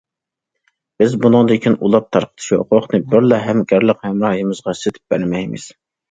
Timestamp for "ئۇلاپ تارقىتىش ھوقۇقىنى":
1.89-2.99